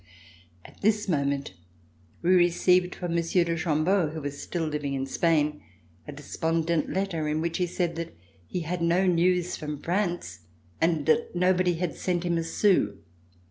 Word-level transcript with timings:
At 0.65 0.81
this 0.81 1.07
moment 1.07 1.53
we 2.23 2.31
received 2.33 2.95
from 2.95 3.13
Monsieur 3.13 3.43
de 3.43 3.55
Chambeau, 3.55 4.09
who 4.15 4.21
was 4.23 4.41
still 4.41 4.65
living 4.65 4.95
in 4.95 5.05
Spain, 5.05 5.61
a 6.07 6.11
despondent 6.11 6.89
letter 6.91 7.27
in 7.27 7.39
which 7.39 7.59
he 7.59 7.67
said 7.67 7.95
that 7.97 8.17
he 8.47 8.61
had 8.61 8.81
no 8.81 9.05
news 9.05 9.55
from 9.55 9.77
France 9.79 10.39
and 10.81 11.05
that 11.05 11.35
nobody 11.35 11.75
had 11.75 11.95
sent 11.95 12.23
him 12.23 12.39
a 12.39 12.43
sou. 12.43 12.97